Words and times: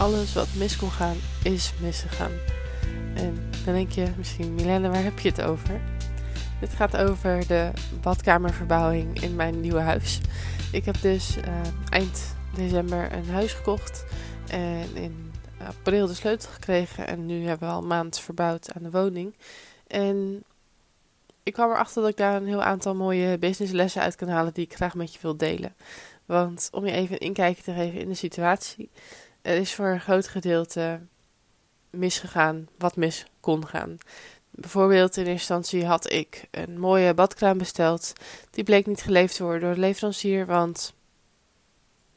Alles 0.00 0.32
wat 0.32 0.48
mis 0.56 0.76
kon 0.76 0.90
gaan, 0.90 1.16
is 1.42 1.72
misgegaan. 1.80 2.32
En 3.14 3.50
dan 3.64 3.74
denk 3.74 3.90
je 3.90 4.06
misschien, 4.16 4.54
Milene, 4.54 4.88
waar 4.88 5.02
heb 5.02 5.18
je 5.18 5.28
het 5.28 5.42
over? 5.42 5.80
Dit 6.60 6.70
gaat 6.70 6.96
over 6.96 7.46
de 7.46 7.70
badkamerverbouwing 8.00 9.22
in 9.22 9.36
mijn 9.36 9.60
nieuwe 9.60 9.80
huis. 9.80 10.20
Ik 10.72 10.84
heb 10.84 11.00
dus 11.00 11.36
uh, 11.36 11.44
eind 11.88 12.36
december 12.54 13.12
een 13.12 13.28
huis 13.28 13.52
gekocht 13.52 14.04
en 14.48 14.96
in 14.96 15.32
april 15.66 16.06
de 16.06 16.14
sleutel 16.14 16.50
gekregen. 16.50 17.06
En 17.06 17.26
nu 17.26 17.46
hebben 17.46 17.68
we 17.68 17.74
al 17.74 17.80
een 17.80 17.86
maand 17.86 18.18
verbouwd 18.18 18.72
aan 18.72 18.82
de 18.82 18.90
woning. 18.90 19.34
En 19.86 20.42
ik 21.42 21.52
kwam 21.52 21.70
erachter 21.70 22.02
dat 22.02 22.10
ik 22.10 22.16
daar 22.16 22.36
een 22.36 22.46
heel 22.46 22.62
aantal 22.62 22.94
mooie 22.94 23.38
businesslessen 23.38 24.02
uit 24.02 24.16
kan 24.16 24.28
halen 24.28 24.54
die 24.54 24.64
ik 24.64 24.74
graag 24.74 24.94
met 24.94 25.12
je 25.12 25.18
wil 25.22 25.36
delen. 25.36 25.74
Want 26.26 26.68
om 26.72 26.86
je 26.86 26.92
even 26.92 27.14
een 27.14 27.20
inkijkje 27.20 27.62
te 27.62 27.72
geven 27.72 28.00
in 28.00 28.08
de 28.08 28.14
situatie. 28.14 28.90
Er 29.42 29.56
is 29.56 29.74
voor 29.74 29.86
een 29.86 30.00
groot 30.00 30.28
gedeelte 30.28 31.00
misgegaan 31.90 32.68
wat 32.78 32.96
mis 32.96 33.26
kon 33.40 33.66
gaan. 33.66 33.98
Bijvoorbeeld 34.50 35.16
in 35.16 35.26
eerste 35.26 35.30
instantie 35.30 35.86
had 35.86 36.12
ik 36.12 36.48
een 36.50 36.78
mooie 36.78 37.14
badkraan 37.14 37.58
besteld. 37.58 38.12
Die 38.50 38.64
bleek 38.64 38.86
niet 38.86 39.02
geleverd 39.02 39.36
te 39.36 39.42
worden 39.42 39.60
door 39.60 39.74
de 39.74 39.80
leverancier, 39.80 40.46
want 40.46 40.94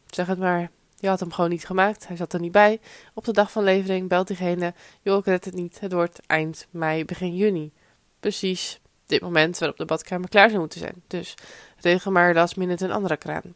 zeg 0.08 0.28
het 0.28 0.40
maar, 0.40 0.72
die 1.00 1.10
had 1.10 1.20
hem 1.20 1.32
gewoon 1.32 1.50
niet 1.50 1.66
gemaakt. 1.66 2.08
Hij 2.08 2.16
zat 2.16 2.34
er 2.34 2.40
niet 2.40 2.52
bij. 2.52 2.80
Op 3.14 3.26
de 3.26 3.34
dag 3.34 3.52
van 3.52 3.64
levering 3.64 4.10
belt 4.10 4.28
diegene, 4.28 4.74
joh 5.02 5.18
ik 5.18 5.26
red 5.26 5.46
het 5.46 5.54
niet, 5.54 5.80
het 5.80 5.94
wordt 5.94 6.20
eind 6.28 6.68
mei, 6.70 7.06
begin 7.06 7.36
juni. 7.36 7.72
Precies 8.20 8.80
dit 9.06 9.22
moment 9.22 9.58
waarop 9.58 9.78
de 9.78 9.86
badkamer 9.86 10.30
klaar 10.30 10.50
zou 10.50 10.60
moeten 10.60 10.80
zijn. 10.80 11.04
Dus 11.08 11.34
regel 11.78 12.12
maar 12.12 12.34
last 12.34 12.56
minute 12.56 12.86
een 12.86 12.92
andere 12.92 13.18
kraan. 13.18 13.56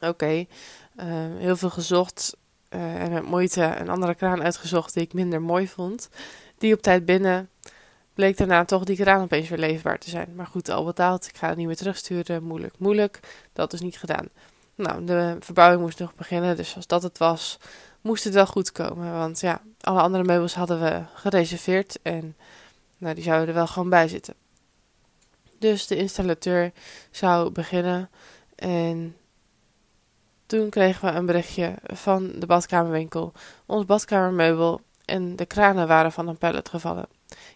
Oké, 0.00 0.46
eh, 0.96 1.06
heel 1.38 1.56
veel 1.56 1.70
gezocht 1.70 2.36
en 2.72 3.12
met 3.12 3.22
moeite 3.22 3.62
een 3.62 3.88
andere 3.88 4.14
kraan 4.14 4.42
uitgezocht 4.42 4.94
die 4.94 5.02
ik 5.02 5.12
minder 5.12 5.42
mooi 5.42 5.68
vond. 5.68 6.08
Die 6.58 6.74
op 6.74 6.82
tijd 6.82 7.04
binnen 7.04 7.48
bleek 8.14 8.36
daarna 8.36 8.64
toch 8.64 8.84
die 8.84 8.96
kraan 8.96 9.22
opeens 9.22 9.48
weer 9.48 9.58
leefbaar 9.58 9.98
te 9.98 10.10
zijn. 10.10 10.32
Maar 10.34 10.46
goed, 10.46 10.68
al 10.68 10.84
betaald, 10.84 11.26
ik 11.26 11.36
ga 11.36 11.48
het 11.48 11.56
niet 11.56 11.66
meer 11.66 11.76
terugsturen. 11.76 12.42
Moeilijk, 12.42 12.74
moeilijk. 12.78 13.20
Dat 13.52 13.72
is 13.72 13.80
niet 13.80 13.98
gedaan. 13.98 14.28
Nou, 14.74 15.04
de 15.04 15.36
verbouwing 15.40 15.82
moest 15.82 15.98
nog 15.98 16.14
beginnen, 16.14 16.56
dus 16.56 16.76
als 16.76 16.86
dat 16.86 17.02
het 17.02 17.18
was, 17.18 17.58
moest 18.00 18.24
het 18.24 18.34
wel 18.34 18.46
goed 18.46 18.72
komen. 18.72 19.12
Want 19.12 19.40
ja, 19.40 19.60
alle 19.80 20.00
andere 20.00 20.24
meubels 20.24 20.54
hadden 20.54 20.80
we 20.80 21.02
gereserveerd 21.14 21.98
en 22.02 22.36
nou, 22.98 23.14
die 23.14 23.24
zouden 23.24 23.48
er 23.48 23.54
wel 23.54 23.66
gewoon 23.66 23.88
bij 23.88 24.08
zitten. 24.08 24.34
Dus 25.58 25.86
de 25.86 25.96
installateur 25.96 26.72
zou 27.10 27.50
beginnen 27.50 28.10
en 28.54 29.16
toen 30.58 30.68
kregen 30.68 31.08
we 31.08 31.18
een 31.18 31.26
berichtje 31.26 31.74
van 31.82 32.32
de 32.38 32.46
badkamerwinkel. 32.46 33.32
Ons 33.66 33.84
badkamermeubel 33.84 34.80
en 35.04 35.36
de 35.36 35.46
kranen 35.46 35.88
waren 35.88 36.12
van 36.12 36.28
een 36.28 36.38
pallet 36.38 36.68
gevallen. 36.68 37.06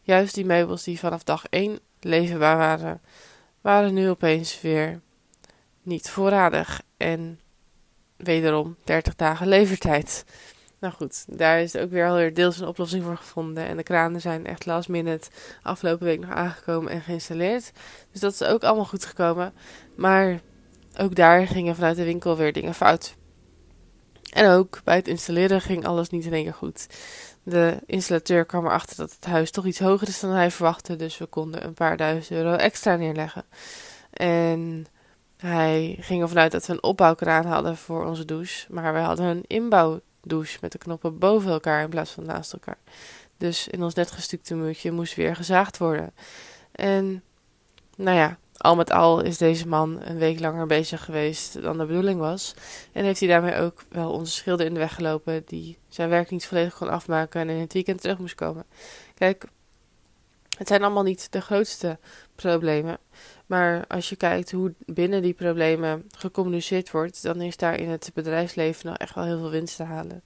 Juist 0.02 0.34
die 0.34 0.44
meubels 0.44 0.82
die 0.82 0.98
vanaf 0.98 1.22
dag 1.22 1.44
1 1.50 1.78
leverbaar 2.00 2.56
waren, 2.56 3.00
waren 3.60 3.94
nu 3.94 4.08
opeens 4.08 4.60
weer 4.60 5.00
niet 5.82 6.10
voorradig. 6.10 6.82
En 6.96 7.40
wederom 8.16 8.76
30 8.84 9.14
dagen 9.14 9.48
levertijd. 9.48 10.24
Nou 10.80 10.94
goed, 10.94 11.38
daar 11.38 11.60
is 11.60 11.76
ook 11.76 11.90
weer 11.90 12.08
alweer 12.08 12.34
deels 12.34 12.58
een 12.58 12.68
oplossing 12.68 13.04
voor 13.04 13.16
gevonden. 13.16 13.66
En 13.66 13.76
de 13.76 13.82
kranen 13.82 14.20
zijn 14.20 14.46
echt 14.46 14.66
last 14.66 14.88
minute 14.88 15.28
afgelopen 15.62 16.06
week 16.06 16.20
nog 16.20 16.30
aangekomen 16.30 16.92
en 16.92 17.00
geïnstalleerd. 17.00 17.72
Dus 18.12 18.20
dat 18.20 18.32
is 18.32 18.42
ook 18.42 18.64
allemaal 18.64 18.84
goed 18.84 19.04
gekomen. 19.04 19.52
Maar 19.96 20.40
ook 20.98 21.14
daar 21.14 21.46
gingen 21.46 21.74
vanuit 21.74 21.96
de 21.96 22.04
winkel 22.04 22.36
weer 22.36 22.52
dingen 22.52 22.74
fout. 22.74 23.16
En 24.32 24.50
ook 24.50 24.80
bij 24.84 24.96
het 24.96 25.08
installeren 25.08 25.60
ging 25.60 25.86
alles 25.86 26.08
niet 26.08 26.24
in 26.24 26.32
één 26.32 26.44
keer 26.44 26.54
goed. 26.54 26.86
De 27.42 27.78
installateur 27.86 28.44
kwam 28.44 28.66
erachter 28.66 28.96
dat 28.96 29.12
het 29.12 29.24
huis 29.24 29.50
toch 29.50 29.66
iets 29.66 29.78
hoger 29.78 30.08
is 30.08 30.20
dan 30.20 30.30
hij 30.30 30.50
verwachtte, 30.50 30.96
dus 30.96 31.18
we 31.18 31.26
konden 31.26 31.64
een 31.64 31.74
paar 31.74 31.96
duizend 31.96 32.30
euro 32.30 32.56
extra 32.56 32.96
neerleggen. 32.96 33.44
En 34.10 34.86
hij 35.36 35.96
ging 36.00 36.22
ervan 36.22 36.38
uit 36.38 36.52
dat 36.52 36.66
we 36.66 36.72
een 36.72 36.82
opbouwkraan 36.82 37.46
hadden 37.46 37.76
voor 37.76 38.04
onze 38.04 38.24
douche, 38.24 38.66
maar 38.72 38.92
we 38.92 38.98
hadden 38.98 39.26
een 39.26 39.44
inbouwdouche 39.46 40.58
met 40.60 40.72
de 40.72 40.78
knoppen 40.78 41.18
boven 41.18 41.50
elkaar 41.50 41.82
in 41.82 41.88
plaats 41.88 42.10
van 42.10 42.24
naast 42.24 42.52
elkaar. 42.52 42.78
Dus 43.36 43.68
in 43.68 43.82
ons 43.82 43.94
net 43.94 44.10
gestukte 44.10 44.54
muurtje 44.54 44.90
moest 44.90 45.14
weer 45.14 45.36
gezaagd 45.36 45.78
worden. 45.78 46.14
En 46.72 47.22
nou 47.96 48.16
ja, 48.16 48.38
al 48.56 48.76
met 48.76 48.90
al 48.90 49.22
is 49.22 49.38
deze 49.38 49.68
man 49.68 50.00
een 50.02 50.18
week 50.18 50.40
langer 50.40 50.66
bezig 50.66 51.04
geweest 51.04 51.62
dan 51.62 51.78
de 51.78 51.86
bedoeling 51.86 52.20
was. 52.20 52.54
En 52.92 53.04
heeft 53.04 53.20
hij 53.20 53.28
daarmee 53.28 53.56
ook 53.56 53.84
wel 53.88 54.12
onze 54.12 54.32
schilder 54.32 54.66
in 54.66 54.74
de 54.74 54.80
weg 54.80 54.94
gelopen, 54.94 55.42
die 55.46 55.78
zijn 55.88 56.08
werk 56.08 56.30
niet 56.30 56.46
volledig 56.46 56.76
kon 56.76 56.88
afmaken 56.88 57.40
en 57.40 57.48
in 57.48 57.60
het 57.60 57.72
weekend 57.72 58.00
terug 58.00 58.18
moest 58.18 58.34
komen. 58.34 58.64
Kijk, 59.14 59.44
het 60.58 60.68
zijn 60.68 60.82
allemaal 60.82 61.02
niet 61.02 61.32
de 61.32 61.40
grootste 61.40 61.98
problemen. 62.34 62.98
Maar 63.46 63.84
als 63.86 64.08
je 64.08 64.16
kijkt 64.16 64.50
hoe 64.50 64.74
binnen 64.78 65.22
die 65.22 65.34
problemen 65.34 66.04
gecommuniceerd 66.18 66.90
wordt, 66.90 67.22
dan 67.22 67.40
is 67.40 67.56
daar 67.56 67.80
in 67.80 67.88
het 67.88 68.10
bedrijfsleven 68.14 68.86
nog 68.86 68.96
echt 68.96 69.14
wel 69.14 69.24
heel 69.24 69.38
veel 69.38 69.50
winst 69.50 69.76
te 69.76 69.82
halen. 69.82 70.22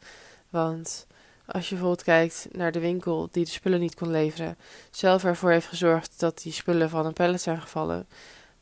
Want 0.49 1.07
als 1.53 1.69
je 1.69 1.75
bijvoorbeeld 1.75 2.03
kijkt 2.03 2.49
naar 2.53 2.73
de 2.73 2.81
winkel 2.81 3.29
die 3.31 3.45
de 3.45 3.51
spullen 3.51 3.81
niet 3.81 3.95
kon 3.95 4.11
leveren, 4.11 4.57
zelf 4.91 5.25
ervoor 5.25 5.51
heeft 5.51 5.67
gezorgd 5.67 6.21
dat 6.21 6.43
die 6.43 6.53
spullen 6.53 6.91
van 6.91 7.07
een 7.07 7.13
pallet 7.13 7.41
zijn 7.41 7.61
gevallen, 7.61 8.07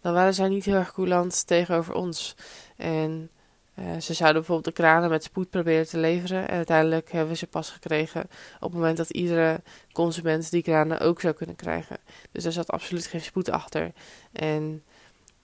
dan 0.00 0.12
waren 0.12 0.34
zij 0.34 0.48
niet 0.48 0.64
heel 0.64 0.74
erg 0.74 0.92
coulant 0.92 1.46
tegenover 1.46 1.94
ons. 1.94 2.36
En 2.76 3.30
uh, 3.78 4.00
ze 4.00 4.14
zouden 4.14 4.36
bijvoorbeeld 4.42 4.76
de 4.76 4.82
kranen 4.82 5.10
met 5.10 5.22
spoed 5.22 5.50
proberen 5.50 5.88
te 5.88 5.98
leveren. 5.98 6.48
En 6.48 6.56
uiteindelijk 6.56 7.12
hebben 7.12 7.30
we 7.30 7.36
ze 7.36 7.46
pas 7.46 7.70
gekregen 7.70 8.22
op 8.54 8.60
het 8.60 8.72
moment 8.72 8.96
dat 8.96 9.10
iedere 9.10 9.60
consument 9.92 10.50
die 10.50 10.62
kranen 10.62 11.00
ook 11.00 11.20
zou 11.20 11.34
kunnen 11.34 11.56
krijgen. 11.56 11.96
Dus 12.32 12.44
er 12.44 12.52
zat 12.52 12.70
absoluut 12.70 13.06
geen 13.06 13.20
spoed 13.20 13.50
achter. 13.50 13.92
En 14.32 14.82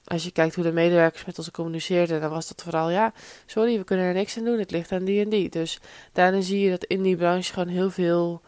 als 0.05 0.25
je 0.25 0.31
kijkt 0.31 0.55
hoe 0.55 0.65
de 0.65 0.73
medewerkers 0.73 1.25
met 1.25 1.39
ons 1.39 1.51
communiceerden, 1.51 2.21
dan 2.21 2.31
was 2.31 2.49
dat 2.49 2.63
vooral 2.63 2.91
ja, 2.91 3.13
sorry, 3.47 3.79
we 3.79 3.85
kunnen 3.85 4.05
er 4.05 4.15
niks 4.15 4.39
aan 4.39 4.45
doen, 4.45 4.59
het 4.59 4.71
ligt 4.71 4.93
aan 4.93 5.05
die 5.05 5.25
en 5.25 5.29
die. 5.29 5.49
Dus 5.49 5.81
daarin 6.13 6.43
zie 6.43 6.61
je 6.61 6.71
dat 6.71 6.85
in 6.85 7.03
die 7.03 7.17
branche 7.17 7.53
gewoon 7.53 7.69
heel 7.69 7.91
veel 7.91 8.43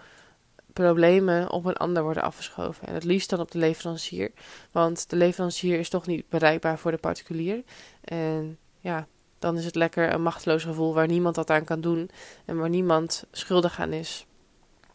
problemen 0.72 1.50
op 1.50 1.64
een 1.64 1.76
ander 1.76 2.02
worden 2.02 2.22
afgeschoven. 2.22 2.88
En 2.88 2.94
het 2.94 3.04
liefst 3.04 3.30
dan 3.30 3.40
op 3.40 3.50
de 3.50 3.58
leverancier, 3.58 4.32
want 4.72 5.10
de 5.10 5.16
leverancier 5.16 5.78
is 5.78 5.88
toch 5.88 6.06
niet 6.06 6.28
bereikbaar 6.28 6.78
voor 6.78 6.90
de 6.90 6.96
particulier. 6.96 7.62
En 8.04 8.58
ja, 8.80 9.06
dan 9.38 9.58
is 9.58 9.64
het 9.64 9.74
lekker 9.74 10.12
een 10.12 10.22
machteloos 10.22 10.64
gevoel 10.64 10.94
waar 10.94 11.06
niemand 11.06 11.36
wat 11.36 11.50
aan 11.50 11.64
kan 11.64 11.80
doen 11.80 12.10
en 12.44 12.56
waar 12.56 12.68
niemand 12.68 13.24
schuldig 13.32 13.80
aan 13.80 13.92
is. 13.92 14.26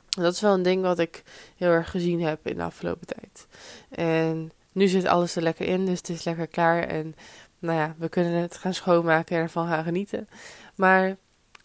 Dat 0.10 0.34
is 0.34 0.42
wel 0.42 0.54
een 0.54 0.64
ding 0.64 0.82
wat 0.82 1.00
ik 1.00 1.24
heel 1.56 1.70
erg 1.70 1.90
gezien 1.90 2.22
heb 2.22 2.48
in 2.48 2.56
de 2.56 2.64
afgelopen 2.64 3.08
tijd. 3.08 3.48
En 3.90 4.52
nu 4.72 4.88
zit 4.88 5.06
alles 5.06 5.36
er 5.36 5.42
lekker 5.42 5.66
in, 5.66 5.86
dus 5.86 5.98
het 5.98 6.09
is 6.09 6.24
lekker 6.24 6.48
klaar. 6.48 6.84
En 6.84 7.16
nou 7.59 7.78
ja, 7.78 7.96
we 7.98 8.09
kunnen 8.09 8.34
het 8.34 8.58
gaan 8.58 8.74
schoonmaken 8.74 9.36
en 9.36 9.42
ervan 9.42 9.68
gaan 9.68 9.84
genieten. 9.84 10.28
Maar 10.76 11.08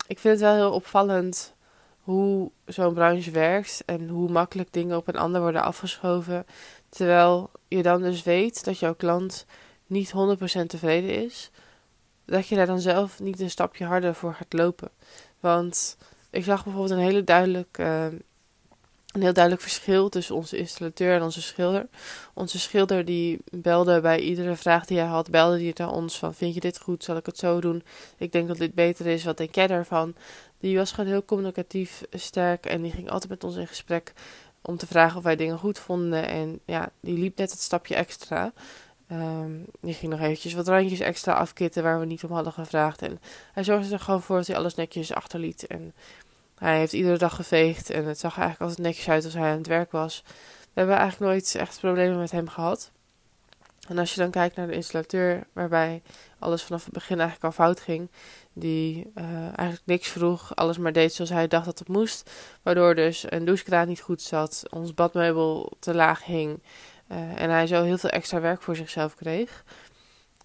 ik 0.06 0.18
vind 0.18 0.34
het 0.34 0.40
wel 0.40 0.54
heel 0.54 0.72
opvallend 0.72 1.54
hoe 2.00 2.50
zo'n 2.64 2.94
branche 2.94 3.30
werkt 3.30 3.82
en 3.86 4.08
hoe 4.08 4.30
makkelijk 4.30 4.72
dingen 4.72 4.96
op 4.96 5.08
een 5.08 5.16
ander 5.16 5.40
worden 5.40 5.62
afgeschoven. 5.62 6.46
Terwijl 6.88 7.50
je 7.68 7.82
dan 7.82 8.02
dus 8.02 8.22
weet 8.22 8.64
dat 8.64 8.78
jouw 8.78 8.94
klant 8.94 9.46
niet 9.86 10.12
100% 10.12 10.66
tevreden 10.66 11.24
is. 11.24 11.50
Dat 12.24 12.48
je 12.48 12.56
daar 12.56 12.66
dan 12.66 12.80
zelf 12.80 13.20
niet 13.20 13.40
een 13.40 13.50
stapje 13.50 13.84
harder 13.84 14.14
voor 14.14 14.34
gaat 14.34 14.52
lopen. 14.52 14.90
Want 15.40 15.96
ik 16.30 16.44
zag 16.44 16.64
bijvoorbeeld 16.64 16.98
een 16.98 17.04
hele 17.04 17.24
duidelijk 17.24 17.78
uh, 17.78 18.06
een 19.16 19.22
heel 19.22 19.32
duidelijk 19.32 19.62
verschil 19.62 20.08
tussen 20.08 20.34
onze 20.34 20.56
installateur 20.56 21.14
en 21.14 21.22
onze 21.22 21.42
schilder. 21.42 21.86
Onze 22.34 22.58
schilder 22.58 23.04
die 23.04 23.38
belde 23.50 24.00
bij 24.00 24.20
iedere 24.20 24.56
vraag 24.56 24.86
die 24.86 24.98
hij 24.98 25.06
had, 25.06 25.30
belde 25.30 25.62
hij 25.62 25.72
naar 25.76 25.90
ons 25.90 26.18
van 26.18 26.34
vind 26.34 26.54
je 26.54 26.60
dit 26.60 26.78
goed, 26.78 27.04
zal 27.04 27.16
ik 27.16 27.26
het 27.26 27.38
zo 27.38 27.60
doen? 27.60 27.82
Ik 28.16 28.32
denk 28.32 28.48
dat 28.48 28.56
dit 28.56 28.74
beter 28.74 29.06
is, 29.06 29.24
wat 29.24 29.36
denk 29.36 29.54
jij 29.54 29.66
daarvan? 29.66 30.14
Die 30.60 30.76
was 30.76 30.92
gewoon 30.92 31.10
heel 31.10 31.24
communicatief 31.24 32.02
sterk 32.10 32.66
en 32.66 32.82
die 32.82 32.92
ging 32.92 33.10
altijd 33.10 33.30
met 33.30 33.44
ons 33.44 33.56
in 33.56 33.66
gesprek 33.66 34.12
om 34.62 34.76
te 34.76 34.86
vragen 34.86 35.16
of 35.18 35.24
wij 35.24 35.36
dingen 35.36 35.58
goed 35.58 35.78
vonden. 35.78 36.28
En 36.28 36.60
ja, 36.64 36.90
die 37.00 37.18
liep 37.18 37.38
net 37.38 37.50
het 37.50 37.60
stapje 37.60 37.94
extra. 37.94 38.52
Um, 39.12 39.64
die 39.80 39.94
ging 39.94 40.12
nog 40.12 40.20
eventjes 40.20 40.54
wat 40.54 40.68
randjes 40.68 41.00
extra 41.00 41.32
afkitten 41.32 41.82
waar 41.82 42.00
we 42.00 42.06
niet 42.06 42.24
om 42.24 42.32
hadden 42.32 42.52
gevraagd. 42.52 43.02
En 43.02 43.20
hij 43.52 43.64
zorgde 43.64 43.94
er 43.94 44.00
gewoon 44.00 44.22
voor 44.22 44.36
dat 44.36 44.46
hij 44.46 44.56
alles 44.56 44.74
netjes 44.74 45.12
achterliet. 45.12 45.66
En 45.66 45.92
hij 46.58 46.78
heeft 46.78 46.92
iedere 46.92 47.18
dag 47.18 47.34
geveegd 47.34 47.90
en 47.90 48.04
het 48.04 48.18
zag 48.18 48.38
eigenlijk 48.38 48.70
altijd 48.70 48.86
netjes 48.88 49.08
uit 49.08 49.24
als 49.24 49.34
hij 49.34 49.50
aan 49.50 49.58
het 49.58 49.66
werk 49.66 49.90
was. 49.90 50.22
We 50.60 50.82
hebben 50.82 50.96
eigenlijk 50.96 51.32
nooit 51.32 51.54
echt 51.54 51.80
problemen 51.80 52.18
met 52.18 52.30
hem 52.30 52.48
gehad. 52.48 52.90
En 53.88 53.98
als 53.98 54.14
je 54.14 54.20
dan 54.20 54.30
kijkt 54.30 54.56
naar 54.56 54.66
de 54.66 54.72
installateur, 54.72 55.46
waarbij 55.52 56.02
alles 56.38 56.62
vanaf 56.62 56.84
het 56.84 56.92
begin 56.92 57.20
eigenlijk 57.20 57.44
al 57.44 57.64
fout 57.64 57.80
ging, 57.80 58.10
die 58.52 59.12
uh, 59.14 59.24
eigenlijk 59.42 59.82
niks 59.84 60.08
vroeg, 60.08 60.56
alles 60.56 60.78
maar 60.78 60.92
deed 60.92 61.12
zoals 61.12 61.30
hij 61.30 61.48
dacht 61.48 61.64
dat 61.64 61.78
het 61.78 61.88
moest, 61.88 62.30
waardoor 62.62 62.94
dus 62.94 63.24
een 63.28 63.44
douchekraan 63.44 63.88
niet 63.88 64.00
goed 64.00 64.22
zat, 64.22 64.62
ons 64.70 64.94
badmeubel 64.94 65.72
te 65.78 65.94
laag 65.94 66.24
hing 66.24 66.62
uh, 67.12 67.40
en 67.42 67.50
hij 67.50 67.66
zo 67.66 67.82
heel 67.82 67.98
veel 67.98 68.10
extra 68.10 68.40
werk 68.40 68.62
voor 68.62 68.76
zichzelf 68.76 69.14
kreeg. 69.14 69.64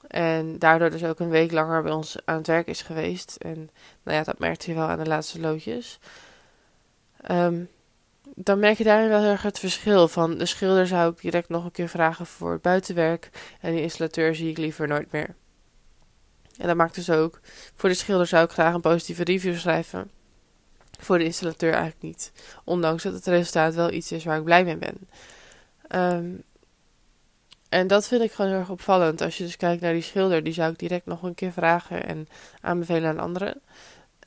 En 0.07 0.59
daardoor 0.59 0.89
dus 0.89 1.03
ook 1.03 1.19
een 1.19 1.29
week 1.29 1.51
langer 1.51 1.83
bij 1.83 1.91
ons 1.91 2.17
aan 2.25 2.37
het 2.37 2.47
werk 2.47 2.67
is 2.67 2.81
geweest. 2.81 3.35
En 3.35 3.69
nou 4.03 4.17
ja, 4.17 4.23
dat 4.23 4.39
merkte 4.39 4.69
je 4.69 4.75
wel 4.75 4.87
aan 4.87 4.99
de 4.99 5.07
laatste 5.07 5.39
loodjes. 5.39 5.99
Um, 7.31 7.69
dan 8.35 8.59
merk 8.59 8.77
je 8.77 8.83
daarin 8.83 9.09
wel 9.09 9.19
heel 9.19 9.29
erg 9.29 9.41
het 9.41 9.59
verschil. 9.59 10.07
Van 10.07 10.37
de 10.37 10.45
schilder 10.45 10.87
zou 10.87 11.11
ik 11.11 11.21
direct 11.21 11.49
nog 11.49 11.65
een 11.65 11.71
keer 11.71 11.89
vragen 11.89 12.25
voor 12.25 12.51
het 12.51 12.61
buitenwerk. 12.61 13.29
En 13.61 13.75
de 13.75 13.81
installateur 13.81 14.35
zie 14.35 14.49
ik 14.49 14.57
liever 14.57 14.87
nooit 14.87 15.11
meer. 15.11 15.35
En 16.57 16.67
dat 16.67 16.75
maakt 16.75 16.95
dus 16.95 17.09
ook. 17.09 17.39
Voor 17.75 17.89
de 17.89 17.95
schilder 17.95 18.27
zou 18.27 18.43
ik 18.45 18.51
graag 18.51 18.73
een 18.73 18.81
positieve 18.81 19.23
review 19.23 19.57
schrijven. 19.57 20.11
Voor 20.99 21.17
de 21.17 21.23
installateur 21.23 21.71
eigenlijk 21.73 22.01
niet. 22.01 22.31
Ondanks 22.63 23.03
dat 23.03 23.13
het 23.13 23.25
resultaat 23.25 23.75
wel 23.75 23.91
iets 23.91 24.11
is 24.11 24.23
waar 24.23 24.37
ik 24.37 24.43
blij 24.43 24.63
mee 24.63 24.77
ben. 24.77 25.09
Um, 25.95 26.43
en 27.71 27.87
dat 27.87 28.07
vind 28.07 28.21
ik 28.21 28.31
gewoon 28.31 28.51
heel 28.51 28.59
erg 28.59 28.69
opvallend. 28.69 29.21
Als 29.21 29.37
je 29.37 29.43
dus 29.43 29.57
kijkt 29.57 29.81
naar 29.81 29.93
die 29.93 30.01
schilder, 30.01 30.43
die 30.43 30.53
zou 30.53 30.71
ik 30.71 30.79
direct 30.79 31.05
nog 31.05 31.23
een 31.23 31.35
keer 31.35 31.51
vragen 31.51 32.05
en 32.05 32.27
aanbevelen 32.61 33.09
aan 33.09 33.19
anderen. 33.19 33.61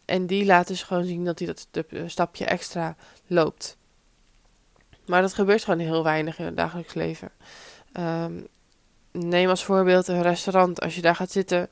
En 0.04 0.26
die 0.26 0.44
laat 0.44 0.66
dus 0.66 0.82
gewoon 0.82 1.04
zien 1.04 1.24
dat 1.24 1.38
hij 1.38 1.46
dat 1.46 1.66
stapje 2.06 2.44
extra 2.44 2.96
loopt. 3.26 3.76
Maar 5.06 5.22
dat 5.22 5.34
gebeurt 5.34 5.64
gewoon 5.64 5.78
heel 5.78 6.02
weinig 6.02 6.38
in 6.38 6.44
het 6.44 6.56
dagelijks 6.56 6.94
leven. 6.94 7.30
Um, 7.98 8.46
neem 9.12 9.48
als 9.48 9.64
voorbeeld 9.64 10.08
een 10.08 10.22
restaurant. 10.22 10.80
Als 10.80 10.94
je 10.94 11.02
daar 11.02 11.16
gaat 11.16 11.30
zitten, 11.30 11.70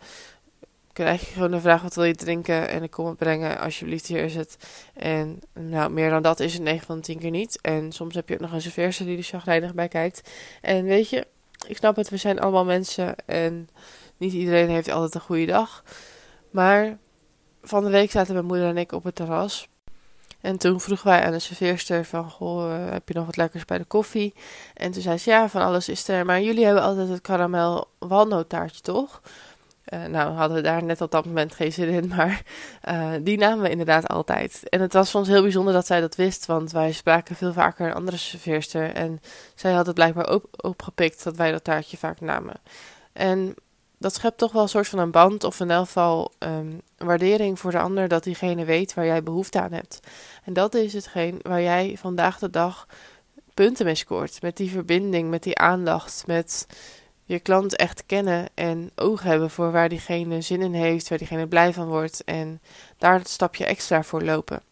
krijg 0.93 1.21
je 1.21 1.33
gewoon 1.33 1.51
de 1.51 1.61
vraag: 1.61 1.83
wat 1.83 1.95
wil 1.95 2.05
je 2.05 2.15
drinken? 2.15 2.69
En 2.69 2.83
ik 2.83 2.91
kom 2.91 3.07
het 3.07 3.17
brengen, 3.17 3.59
alsjeblieft, 3.59 4.07
hier 4.07 4.25
is 4.25 4.35
het. 4.35 4.57
En 4.95 5.41
nou, 5.53 5.91
meer 5.91 6.11
dan 6.11 6.23
dat 6.23 6.41
is 6.41 6.53
het 6.53 6.63
9 6.63 6.87
van 6.87 6.97
de 6.97 7.03
10 7.03 7.19
keer 7.19 7.31
niet. 7.31 7.61
En 7.61 7.93
soms 7.93 8.15
heb 8.15 8.29
je 8.29 8.35
ook 8.35 8.41
nog 8.41 8.53
een 8.53 8.63
serveerster 8.63 9.07
die 9.07 9.17
er 9.17 9.23
chagrijnig 9.23 9.75
bij 9.75 9.89
kijkt. 9.89 10.31
En 10.61 10.85
weet 10.85 11.11
je, 11.11 11.27
ik 11.67 11.77
snap 11.77 11.97
het, 11.97 12.09
we 12.09 12.17
zijn 12.17 12.41
allemaal 12.41 12.65
mensen 12.65 13.15
en 13.27 13.69
niet 14.17 14.33
iedereen 14.33 14.69
heeft 14.69 14.91
altijd 14.91 15.15
een 15.15 15.21
goede 15.21 15.47
dag. 15.47 15.85
Maar 16.51 16.99
van 17.63 17.85
de 17.85 17.91
week 17.91 18.11
zaten 18.11 18.35
mijn 18.35 18.47
moeder 18.47 18.69
en 18.69 18.79
ik 18.79 18.93
op 18.93 19.05
het 19.05 19.15
terras. 19.15 19.69
En 20.41 20.59
toen 20.59 20.81
vroegen 20.81 21.07
wij 21.07 21.25
aan 21.25 21.33
de 21.33 21.39
serveerster 21.39 22.05
van, 22.05 22.31
goh, 22.31 22.75
eh, 22.75 22.93
heb 22.93 23.09
je 23.09 23.15
nog 23.15 23.27
wat 23.27 23.37
lekkers 23.37 23.65
bij 23.65 23.79
de 23.79 23.85
koffie? 23.85 24.35
En 24.75 24.91
toen 24.91 25.03
zei 25.03 25.19
ze, 25.19 25.31
ja, 25.31 25.49
van 25.49 25.63
alles 25.63 25.89
is 25.89 26.09
er. 26.09 26.25
Maar 26.25 26.41
jullie 26.41 26.65
hebben 26.65 26.83
altijd 26.83 27.09
het 27.09 27.21
karamel 27.21 27.89
walnoottaartje, 27.99 28.81
toch? 28.81 29.23
Uh, 29.89 30.05
nou, 30.05 30.33
hadden 30.33 30.57
we 30.57 30.63
daar 30.63 30.85
net 30.85 31.01
op 31.01 31.11
dat 31.11 31.25
moment 31.25 31.55
geen 31.55 31.73
zin 31.73 31.89
in, 31.89 32.09
maar 32.17 32.43
uh, 32.89 33.11
die 33.21 33.39
namen 33.39 33.63
we 33.63 33.71
inderdaad 33.71 34.09
altijd. 34.09 34.69
En 34.69 34.81
het 34.81 34.93
was 34.93 35.11
voor 35.11 35.21
ons 35.21 35.29
heel 35.29 35.43
bijzonder 35.43 35.73
dat 35.73 35.87
zij 35.87 36.01
dat 36.01 36.15
wist, 36.15 36.47
want 36.47 36.73
wij 36.73 36.93
spraken 36.93 37.37
veel 37.37 37.53
vaker 37.53 37.87
een 37.87 37.95
andere 37.95 38.17
serveerster. 38.17 38.93
En 38.93 39.21
zij 39.55 39.73
had 39.73 39.87
het 39.87 39.95
blijkbaar 39.95 40.33
op, 40.33 40.45
opgepikt 40.65 41.25
dat 41.25 41.37
wij 41.37 41.51
dat 41.51 41.65
taartje 41.65 41.97
vaak 41.97 42.21
namen. 42.21 42.55
En 43.13 43.55
dat 43.99 44.15
schept 44.15 44.39
toch 44.39 44.53
wel 44.53 44.63
een 44.63 44.69
soort 44.69 44.89
van 44.89 44.99
een 44.99 45.11
band, 45.11 45.45
of 45.45 45.61
in 45.61 45.71
elk 45.71 45.85
geval 45.85 46.33
um, 46.39 46.81
waardering 46.97 47.59
voor 47.59 47.71
de 47.71 47.79
ander, 47.79 48.09
dat 48.09 48.25
diegene 48.25 48.65
weet 48.65 48.95
waar 48.95 49.07
jij 49.07 49.23
behoefte 49.23 49.61
aan 49.61 49.73
hebt. 49.73 50.01
En 50.45 50.53
dat 50.53 50.75
is 50.75 50.93
hetgeen 50.93 51.39
waar 51.43 51.63
jij 51.63 51.97
vandaag 51.99 52.39
de 52.39 52.51
dag 52.51 52.87
punten 53.55 53.85
mee 53.85 53.95
scoort. 53.95 54.43
Met 54.43 54.57
die 54.57 54.71
verbinding, 54.71 55.31
met 55.31 55.43
die 55.43 55.59
aandacht, 55.59 56.25
met 56.27 56.67
je 57.25 57.41
klant 57.41 57.77
echt 57.77 58.07
kennen 58.07 58.49
en 58.55 58.91
oog 58.95 59.23
hebben 59.23 59.51
voor 59.51 59.73
waar 59.73 59.89
diegene 59.89 60.41
zin 60.41 60.63
in 60.63 60.75
heeft, 60.75 61.09
waar 61.09 61.19
diegene 61.19 61.47
blij 61.47 61.73
van 61.73 61.87
wordt 61.87 62.25
en 62.25 62.61
daar 62.99 63.19
het 63.19 63.29
stapje 63.29 63.65
extra 63.65 64.03
voor 64.03 64.23
lopen. 64.23 64.63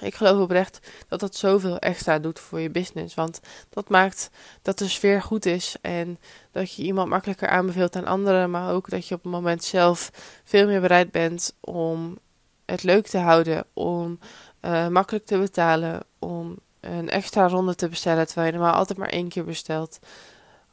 Ik 0.00 0.14
geloof 0.14 0.40
oprecht 0.40 0.78
dat 1.08 1.20
dat 1.20 1.36
zoveel 1.36 1.78
extra 1.78 2.18
doet 2.18 2.40
voor 2.40 2.60
je 2.60 2.70
business. 2.70 3.14
Want 3.14 3.40
dat 3.70 3.88
maakt 3.88 4.30
dat 4.62 4.78
de 4.78 4.88
sfeer 4.88 5.22
goed 5.22 5.46
is. 5.46 5.76
En 5.80 6.18
dat 6.52 6.74
je 6.74 6.82
iemand 6.82 7.08
makkelijker 7.08 7.48
aanbeveelt 7.48 7.96
aan 7.96 8.06
anderen. 8.06 8.50
Maar 8.50 8.72
ook 8.72 8.90
dat 8.90 9.08
je 9.08 9.14
op 9.14 9.22
het 9.22 9.32
moment 9.32 9.64
zelf 9.64 10.10
veel 10.44 10.66
meer 10.66 10.80
bereid 10.80 11.10
bent 11.10 11.54
om 11.60 12.18
het 12.64 12.82
leuk 12.82 13.06
te 13.06 13.18
houden. 13.18 13.64
Om 13.72 14.18
uh, 14.60 14.88
makkelijk 14.88 15.26
te 15.26 15.38
betalen. 15.38 16.00
Om 16.18 16.58
een 16.80 17.10
extra 17.10 17.48
ronde 17.48 17.74
te 17.74 17.88
bestellen. 17.88 18.26
Terwijl 18.26 18.46
je 18.46 18.52
normaal 18.52 18.74
altijd 18.74 18.98
maar 18.98 19.08
één 19.08 19.28
keer 19.28 19.44
bestelt. 19.44 19.98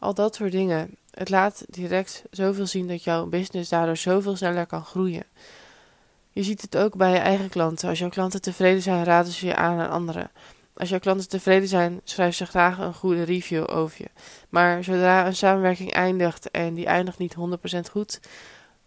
Al 0.06 0.13
dat 0.13 0.36
soort 0.36 0.52
dingen. 0.52 0.98
Het 1.12 1.30
laat 1.30 1.66
direct 1.69 2.24
zoveel 2.31 2.68
zien 2.68 2.88
dat 2.88 3.04
jouw 3.04 3.25
business 3.25 3.69
daardoor 3.69 3.98
zoveel 3.98 4.36
sneller 4.36 4.66
kan 4.66 4.86
groeien. 4.86 5.24
Je 6.31 6.44
ziet 6.44 6.62
het 6.62 6.78
ook 6.78 6.96
bij 6.96 7.12
je 7.12 7.18
eigen 7.18 7.50
klanten. 7.50 7.90
Als 7.90 8.00
jouw 8.00 8.10
klanten 8.10 8.42
tevreden 8.42 8.81
zijn, 8.81 9.04
raden 9.04 9.31
ze 9.31 9.46
je 9.46 9.56
aan 9.56 9.80
aan 9.80 9.90
anderen. 9.90 10.31
Als 10.74 10.90
jouw 10.90 11.00
klanten 11.00 11.30
tevreden 11.30 11.68
zijn, 11.68 12.02
schrijven 12.04 12.36
ze 12.36 12.46
graag 12.46 12.78
een 12.78 12.94
goede 12.94 13.24
review 13.24 13.63
over 13.72 13.96
je. 13.98 14.10
Maar 14.50 14.84
zodra 14.84 15.25
een 15.25 15.36
samenwerking 15.36 15.94
eindigt 15.94 16.51
en 16.51 16.74
die 16.74 16.86
eindigt 16.86 17.18
niet 17.18 17.36
100% 17.36 17.92
goed, 17.92 18.19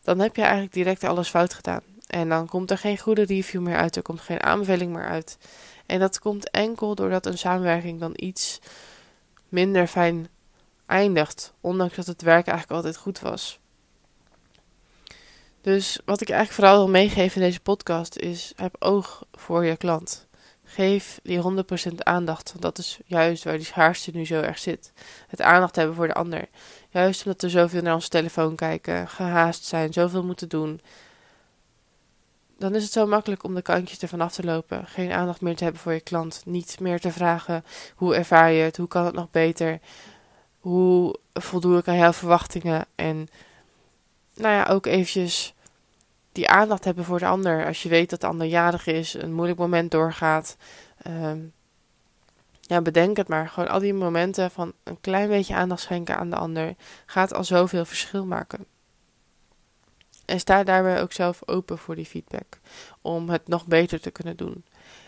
dan 0.03 0.19
heb 0.19 0.37
je 0.37 0.43
eigenlijk 0.43 0.73
direct 0.73 1.05
alles 1.05 1.29
fout 1.29 1.55
gedaan. 1.55 1.83
En 2.07 2.29
dan 2.29 2.49
komt 2.49 2.71
er 2.71 2.79
geen 2.79 2.99
goede 2.99 3.25
review 3.25 3.61
meer 3.61 3.77
uit, 3.77 3.97
er 3.97 4.03
komt 4.03 4.21
geen 4.21 4.43
aanbeveling 4.43 4.93
meer 4.93 5.07
uit. 5.07 5.39
En 5.87 5.99
dat 5.99 6.19
komt 6.19 6.51
enkel 6.51 6.95
doordat 6.95 7.27
een 7.27 7.39
samenwerking 7.39 8.01
dan 8.01 8.13
iets 8.17 8.61
minder 9.49 9.87
fijn 9.87 10.29
eindigt, 10.89 11.53
ondanks 11.61 11.97
dat 11.97 12.07
het 12.07 12.23
werk 12.23 12.47
eigenlijk 12.47 12.77
altijd 12.77 12.97
goed 12.97 13.21
was. 13.21 13.59
Dus 15.61 16.01
wat 16.05 16.21
ik 16.21 16.29
eigenlijk 16.29 16.61
vooral 16.61 16.85
wil 16.85 16.93
meegeven 16.93 17.41
in 17.41 17.47
deze 17.47 17.61
podcast 17.61 18.17
is: 18.17 18.53
heb 18.57 18.77
oog 18.79 19.25
voor 19.33 19.65
je 19.65 19.77
klant. 19.77 20.27
Geef 20.65 21.21
die 21.23 21.43
100% 21.91 21.95
aandacht, 21.99 22.55
dat 22.59 22.79
is 22.79 22.99
juist 23.05 23.45
waar 23.45 23.57
die 23.57 23.65
schaarste 23.65 24.11
nu 24.15 24.27
zo 24.27 24.41
erg 24.41 24.59
zit. 24.59 24.93
Het 25.29 25.43
aandacht 25.43 25.77
hebben 25.77 25.95
voor 25.95 26.07
de 26.07 26.15
ander. 26.15 26.49
Juist 26.91 27.25
omdat 27.25 27.43
we 27.43 27.49
zoveel 27.49 27.83
naar 27.83 27.95
onze 27.95 28.09
telefoon 28.09 28.57
kijken, 28.57 29.09
gehaast 29.09 29.65
zijn, 29.65 29.93
zoveel 29.93 30.25
moeten 30.25 30.49
doen. 30.49 30.81
Dan 32.59 32.75
is 32.75 32.83
het 32.83 32.93
zo 32.93 33.07
makkelijk 33.07 33.45
om 33.45 33.55
de 33.55 33.63
kantjes 33.63 33.99
ervan 33.99 34.21
af 34.21 34.33
te 34.33 34.45
lopen. 34.45 34.87
Geen 34.87 35.13
aandacht 35.13 35.41
meer 35.41 35.57
te 35.57 35.65
hebben 35.65 35.83
voor 35.83 35.93
je 35.93 36.01
klant. 36.01 36.43
Niet 36.45 36.81
meer 36.81 37.01
te 37.01 37.13
vragen: 37.13 37.65
hoe 37.97 38.15
ervaar 38.15 38.53
je 38.53 38.63
het? 38.63 38.77
Hoe 38.77 38.89
kan 38.89 39.05
het 39.05 39.15
nog 39.15 39.31
beter? 39.31 39.81
Hoe 40.59 41.19
voldoe 41.33 41.79
ik 41.79 41.89
aan 41.89 41.97
jouw 41.97 42.13
verwachtingen? 42.13 42.87
En 42.95 43.29
nou 44.35 44.55
ja, 44.55 44.65
ook 44.65 44.87
eventjes 44.87 45.55
die 46.33 46.49
aandacht 46.49 46.85
hebben 46.85 47.05
voor 47.05 47.19
de 47.19 47.27
ander. 47.27 47.67
Als 47.67 47.83
je 47.83 47.89
weet 47.89 48.11
dat 48.11 48.21
de 48.21 48.27
ander 48.27 48.47
jarig 48.47 48.87
is, 48.87 49.15
een 49.15 49.35
moeilijk 49.35 49.59
moment 49.59 49.91
doorgaat. 49.91 50.57
Um, 51.07 51.53
ja, 52.61 52.81
bedenk 52.81 53.17
het 53.17 53.29
maar. 53.29 53.49
Gewoon 53.49 53.69
al 53.69 53.79
die 53.79 53.95
momenten 53.95 54.51
van 54.51 54.73
een 54.83 55.01
klein 55.01 55.29
beetje 55.29 55.55
aandacht 55.55 55.81
schenken 55.81 56.17
aan 56.17 56.31
de 56.31 56.37
ander 56.37 56.75
gaat 57.07 57.35
al 57.35 57.45
zoveel 57.45 57.85
verschil 57.85 58.25
maken. 58.27 58.67
En 60.25 60.41
sta 60.41 60.65
daarbij 60.65 61.03
ook 61.03 61.13
zelf 61.13 61.43
open 61.47 61.79
voor 61.79 61.95
die 61.95 62.07
feedback. 62.07 62.59
Om 63.01 63.29
het 63.29 63.49
nog 63.49 63.67
beter 63.67 64.01
te 64.01 64.11
kunnen 64.11 64.37
doen. 64.37 64.65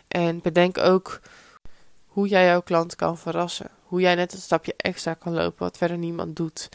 En 0.09 0.40
bedenk 0.40 0.78
ook 0.78 1.21
hoe 2.07 2.28
jij 2.28 2.47
jouw 2.47 2.62
klant 2.62 2.97
kan 2.97 3.19
verrassen. 3.19 3.71
Hoe 3.90 4.00
jij 4.00 4.14
net 4.14 4.32
een 4.32 4.38
stapje 4.38 4.75
extra 4.76 5.14
kan 5.14 5.32
lopen 5.32 5.59
wat 5.59 5.76
verder 5.76 5.99
niemand 5.99 6.37
doet. 6.37 6.68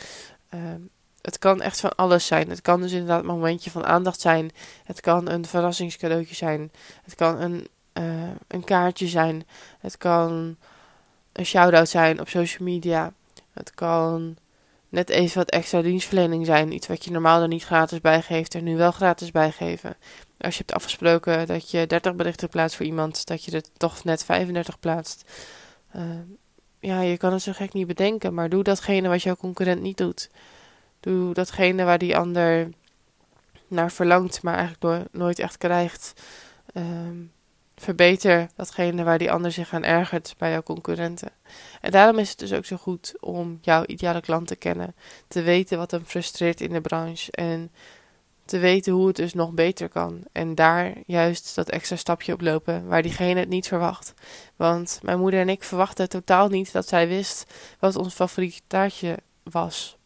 Um, 0.54 0.90
het 1.22 1.40
kan 1.40 1.62
echt 1.62 1.80
van 1.80 1.96
alles 1.96 2.26
zijn. 2.26 2.50
Het 2.50 2.62
kan 2.62 2.82
dus 2.82 2.92
inderdaad 2.92 3.20
een 3.20 3.26
momentje 3.26 3.72
van 3.72 3.86
aandacht 3.86 4.22
zijn. 4.22 4.52
Het 4.84 5.02
kan 5.02 5.30
een 5.30 5.46
verrassingscadeautje 5.46 6.36
zijn. 6.36 6.72
Het 7.04 7.16
kan 7.16 7.42
een, 7.42 7.68
uh, 7.94 8.32
een 8.48 8.64
kaartje 8.64 9.08
zijn. 9.08 9.48
Het 9.80 9.98
kan 9.98 10.58
een 11.32 11.46
shout-out 11.46 11.90
zijn 11.90 12.20
op 12.20 12.30
social 12.30 12.68
media. 12.68 13.14
Het 13.52 13.72
kan 13.74 14.38
net 14.90 15.10
even 15.10 15.38
wat 15.38 15.50
extra 15.50 15.82
dienstverlening 15.82 16.46
zijn. 16.46 16.72
Iets 16.72 16.88
wat 16.88 17.06
je 17.06 17.12
normaal 17.12 17.42
er 17.42 17.48
niet 17.48 17.66
gratis 17.66 18.02
bijgeeft, 18.02 18.54
er 18.54 18.62
nu 18.62 18.78
wel 18.78 18.92
gratis 18.92 19.32
bijgeven. 19.32 19.98
Als 20.38 20.58
je 20.58 20.64
hebt 20.66 20.74
afgesproken 20.74 21.48
dat 21.48 21.72
je 21.72 21.88
30 21.88 22.16
berichten 22.16 22.50
plaatst 22.50 22.76
voor 22.76 22.86
iemand, 22.86 23.26
dat 23.26 23.44
je 23.44 23.52
er 23.52 23.64
toch 23.78 24.04
net 24.04 24.24
35 24.24 24.80
plaatst. 24.80 25.32
Uh, 25.96 26.02
ja, 26.86 27.02
je 27.02 27.18
kan 27.18 27.34
het 27.34 27.42
zo 27.42 27.52
gek 27.52 27.74
niet 27.74 27.88
bedenken, 27.88 28.34
maar 28.34 28.50
doe 28.50 28.64
datgene 28.64 29.08
wat 29.08 29.24
jouw 29.24 29.36
concurrent 29.36 29.82
niet 29.82 29.98
doet. 29.98 30.30
Doe 31.00 31.34
datgene 31.34 31.84
waar 31.84 31.98
die 31.98 32.18
ander 32.18 32.70
naar 33.68 33.92
verlangt, 33.92 34.44
maar 34.44 34.56
eigenlijk 34.56 35.08
nooit 35.12 35.40
echt 35.40 35.58
krijgt. 35.58 36.14
Um, 36.74 37.32
verbeter 37.76 38.50
datgene 38.56 39.04
waar 39.04 39.18
die 39.18 39.32
ander 39.32 39.52
zich 39.52 39.74
aan 39.74 39.84
ergert 39.84 40.36
bij 40.38 40.52
jouw 40.52 40.64
concurrenten. 40.64 41.30
En 41.82 41.92
daarom 41.92 42.20
is 42.20 42.30
het 42.30 42.40
dus 42.40 42.54
ook 42.54 42.66
zo 42.66 42.76
goed 42.78 43.14
om 43.20 43.60
jouw 43.62 43.86
ideale 43.86 44.22
klant 44.22 44.48
te 44.48 44.56
kennen. 44.56 44.96
Te 45.28 45.42
weten 45.42 45.78
wat 45.78 45.92
hem 45.92 46.06
frustreert 46.06 46.62
in 46.62 46.74
de 46.74 46.82
branche. 46.82 47.32
En 47.32 47.72
te 48.46 48.60
weten 48.60 48.94
hoe 48.94 49.08
het 49.08 49.16
dus 49.16 49.34
nog 49.34 49.52
beter 49.52 49.90
kan. 49.90 50.24
En 50.32 50.56
daar 50.56 50.94
juist 51.06 51.56
dat 51.56 51.70
extra 51.70 51.96
stapje 51.96 52.34
op 52.34 52.42
lopen 52.42 52.88
waar 52.88 53.02
diegene 53.02 53.40
het 53.40 53.50
niet 53.50 53.68
verwacht. 53.68 54.14
Want 54.56 55.00
mijn 55.02 55.20
moeder 55.20 55.40
en 55.40 55.50
ik 55.50 55.64
verwachten 55.64 56.10
totaal 56.10 56.48
niet 56.48 56.72
dat 56.72 56.88
zij 56.88 57.08
wist 57.08 57.54
wat 57.80 57.96
ons 57.96 58.14
favoriete 58.14 58.62
taartje 58.68 59.18
was. 59.44 59.98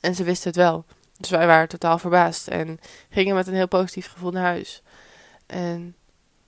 En 0.00 0.14
ze 0.14 0.24
wist 0.24 0.44
het 0.44 0.56
wel. 0.56 0.84
Dus 1.18 1.30
wij 1.30 1.46
waren 1.46 1.68
totaal 1.68 1.98
verbaasd 1.98 2.48
en 2.48 2.78
gingen 3.10 3.34
met 3.34 3.46
een 3.46 3.54
heel 3.54 3.68
positief 3.68 4.10
gevoel 4.12 4.30
naar 4.30 4.44
huis. 4.44 4.82
En 5.46 5.94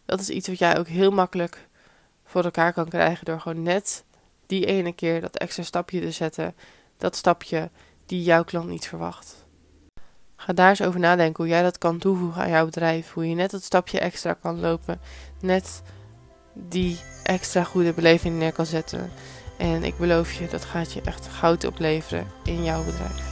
dat 0.04 0.20
is 0.20 0.30
iets 0.30 0.48
wat 0.48 0.58
jij 0.58 0.78
ook 0.78 0.88
heel 0.88 1.10
makkelijk 1.10 1.68
voor 2.24 2.44
elkaar 2.44 2.72
kan 2.72 2.88
krijgen 2.88 3.24
door 3.24 3.40
gewoon 3.40 3.62
net 3.62 4.04
die 4.46 4.66
ene 4.66 4.92
keer 4.92 5.20
dat 5.20 5.36
extra 5.36 5.62
stapje 5.62 6.00
te 6.00 6.10
zetten. 6.10 6.54
Dat 6.96 7.16
stapje 7.16 7.70
die 8.06 8.22
jouw 8.22 8.44
klant 8.44 8.68
niet 8.68 8.88
verwacht. 8.88 9.46
Ga 10.40 10.52
daar 10.52 10.68
eens 10.68 10.82
over 10.82 11.00
nadenken 11.00 11.44
hoe 11.44 11.52
jij 11.52 11.62
dat 11.62 11.78
kan 11.78 11.98
toevoegen 11.98 12.42
aan 12.42 12.50
jouw 12.50 12.64
bedrijf. 12.64 13.12
Hoe 13.12 13.28
je 13.28 13.34
net 13.34 13.50
dat 13.50 13.62
stapje 13.62 14.00
extra 14.00 14.32
kan 14.32 14.60
lopen. 14.60 15.00
Net 15.40 15.82
die 16.54 16.98
extra 17.22 17.64
goede 17.64 17.92
beleving 17.92 18.38
neer 18.38 18.52
kan 18.52 18.66
zetten. 18.66 19.10
En 19.56 19.84
ik 19.84 19.98
beloof 19.98 20.32
je, 20.32 20.48
dat 20.48 20.64
gaat 20.64 20.92
je 20.92 21.00
echt 21.00 21.26
goud 21.26 21.64
opleveren 21.64 22.26
in 22.44 22.64
jouw 22.64 22.84
bedrijf. 22.84 23.27